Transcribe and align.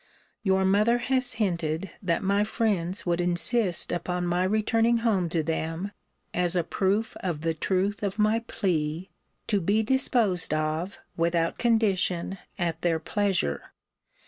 Your 0.41 0.65
mother 0.65 0.97
has 0.97 1.33
hinted, 1.33 1.91
that 2.01 2.23
my 2.23 2.43
friends 2.43 3.05
would 3.05 3.21
insist 3.21 3.91
upon 3.91 4.25
my 4.25 4.43
returning 4.45 4.97
home 5.05 5.29
to 5.29 5.43
them 5.43 5.91
(as 6.33 6.55
a 6.55 6.63
proof 6.63 7.15
of 7.17 7.41
the 7.41 7.53
truth 7.53 8.01
of 8.01 8.17
my 8.17 8.39
plea) 8.39 9.11
to 9.45 9.61
be 9.61 9.83
disposed 9.83 10.55
of, 10.55 10.97
without 11.15 11.59
condition, 11.59 12.39
at 12.57 12.81
their 12.81 12.97
pleasure. 12.97 13.73